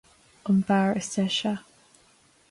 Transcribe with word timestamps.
An 0.47 0.63
beár 0.67 0.95
is 1.01 1.07
deise. 1.15 1.53